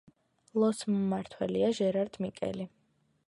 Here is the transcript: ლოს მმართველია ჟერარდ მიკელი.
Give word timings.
ლოს 0.61 0.79
მმართველია 0.93 1.69
ჟერარდ 1.81 2.19
მიკელი. 2.25 2.67